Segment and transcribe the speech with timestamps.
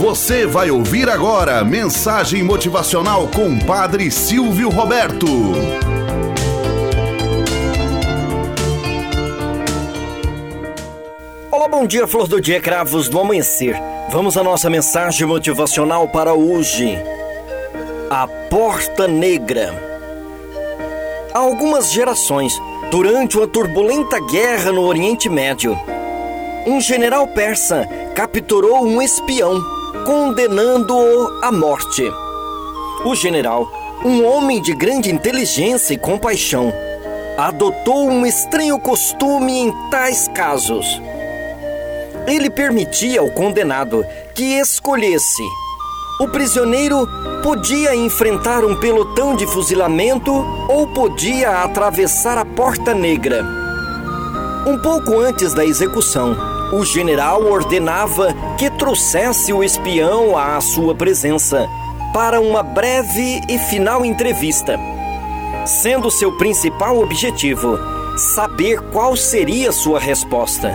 [0.00, 5.26] Você vai ouvir agora mensagem motivacional com Padre Silvio Roberto.
[11.50, 13.76] Olá, bom dia, flor do dia, cravos do amanhecer.
[14.08, 16.96] Vamos à nossa mensagem motivacional para hoje.
[18.08, 19.74] A Porta Negra.
[21.34, 22.58] Há algumas gerações,
[22.90, 25.78] durante uma turbulenta guerra no Oriente Médio,
[26.66, 32.02] um general persa capturou um espião, condenando-o à morte.
[33.04, 33.70] O general,
[34.04, 36.72] um homem de grande inteligência e compaixão,
[37.38, 40.86] adotou um estranho costume em tais casos.
[42.26, 45.42] Ele permitia ao condenado que escolhesse.
[46.20, 47.08] O prisioneiro
[47.42, 50.30] podia enfrentar um pelotão de fuzilamento
[50.68, 53.42] ou podia atravessar a Porta Negra.
[54.66, 56.36] Um pouco antes da execução,
[56.72, 61.68] o general ordenava que trouxesse o espião à sua presença
[62.12, 64.78] para uma breve e final entrevista,
[65.66, 67.78] sendo seu principal objetivo
[68.16, 70.72] saber qual seria sua resposta.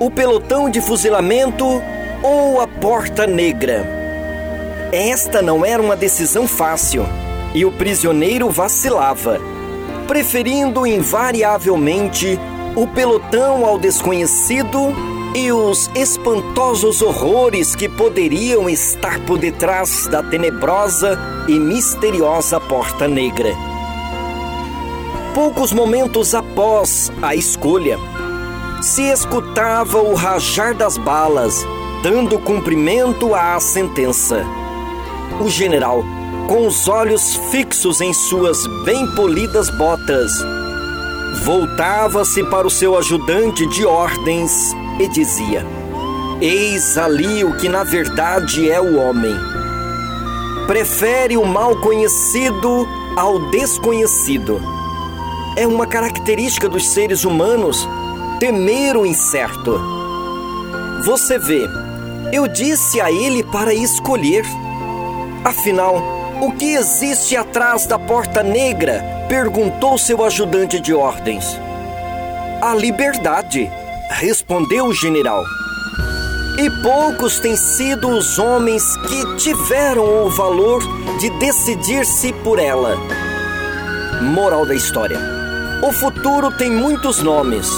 [0.00, 1.64] O pelotão de fuzilamento
[2.22, 3.84] ou a Porta Negra?
[4.92, 7.04] Esta não era uma decisão fácil
[7.54, 9.40] e o prisioneiro vacilava,
[10.06, 12.38] preferindo invariavelmente
[12.78, 14.78] o pelotão ao desconhecido
[15.34, 21.18] e os espantosos horrores que poderiam estar por detrás da tenebrosa
[21.48, 23.52] e misteriosa Porta Negra.
[25.34, 27.98] Poucos momentos após a escolha,
[28.80, 31.66] se escutava o rajar das balas,
[32.04, 34.44] dando cumprimento à sentença.
[35.40, 36.04] O general,
[36.46, 40.30] com os olhos fixos em suas bem polidas botas,
[41.44, 45.64] voltava-se para o seu ajudante de ordens e dizia:
[46.40, 49.34] Eis ali o que na verdade é o homem.
[50.66, 54.60] Prefere o mal conhecido ao desconhecido.
[55.56, 57.88] É uma característica dos seres humanos
[58.38, 59.80] temer o incerto.
[61.04, 61.66] Você vê,
[62.32, 64.44] eu disse a ele para escolher.
[65.44, 65.96] Afinal,
[66.40, 69.17] o que existe atrás da porta negra?
[69.28, 71.44] Perguntou seu ajudante de ordens.
[72.62, 73.70] A liberdade,
[74.10, 75.44] respondeu o general.
[76.58, 80.82] E poucos têm sido os homens que tiveram o valor
[81.20, 82.96] de decidir-se por ela.
[84.22, 85.20] Moral da história:
[85.82, 87.70] O futuro tem muitos nomes.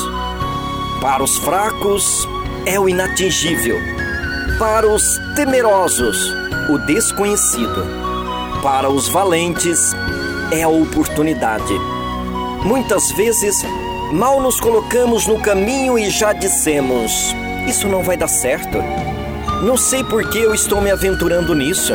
[1.00, 2.26] Para os fracos,
[2.64, 3.76] é o inatingível.
[4.58, 6.32] Para os temerosos,
[6.70, 7.84] o desconhecido.
[8.62, 9.94] Para os valentes,
[10.52, 11.72] é a oportunidade.
[12.64, 13.62] Muitas vezes,
[14.12, 17.34] mal nos colocamos no caminho e já dissemos:
[17.66, 18.78] Isso não vai dar certo.
[19.62, 21.92] Não sei por que eu estou me aventurando nisso.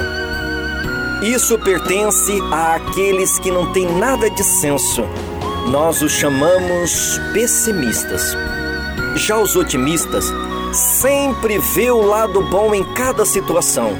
[1.22, 5.04] Isso pertence àqueles que não têm nada de senso.
[5.68, 8.36] Nós os chamamos pessimistas.
[9.16, 10.32] Já os otimistas
[10.74, 13.92] sempre vê o lado bom em cada situação.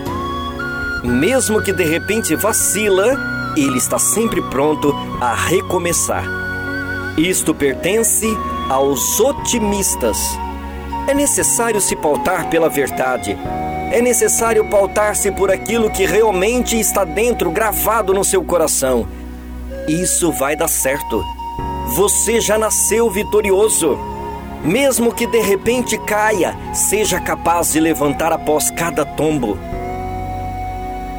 [1.04, 6.26] Mesmo que de repente vacila, ele está sempre pronto a recomeçar.
[7.18, 8.28] Isto pertence
[8.70, 10.18] aos otimistas.
[11.08, 13.38] É necessário se pautar pela verdade.
[13.92, 19.08] É necessário pautar-se por aquilo que realmente está dentro, gravado no seu coração.
[19.88, 21.24] Isso vai dar certo.
[21.96, 23.98] Você já nasceu vitorioso.
[24.64, 29.58] Mesmo que de repente caia, seja capaz de levantar após cada tombo.